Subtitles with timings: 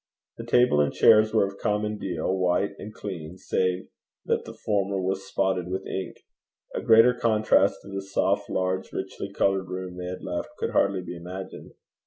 [0.39, 3.89] The table and chairs were of common deal, white and clean, save
[4.25, 6.21] that the former was spotted with ink.
[6.73, 11.03] A greater contrast to the soft, large, richly coloured room they had left could hardly
[11.03, 11.73] be imagined.